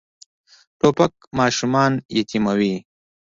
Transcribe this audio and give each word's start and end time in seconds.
توپک 0.79 1.13
ماشومان 1.37 1.91
یتیموي. 2.17 2.73